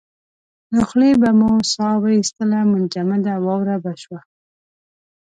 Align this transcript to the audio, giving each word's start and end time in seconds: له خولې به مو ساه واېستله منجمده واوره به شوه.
له 0.75 0.83
خولې 0.89 1.11
به 1.21 1.29
مو 1.39 1.49
ساه 1.73 1.95
واېستله 2.03 2.59
منجمده 2.71 3.33
واوره 3.45 3.75
به 3.83 3.93
شوه. 4.01 4.19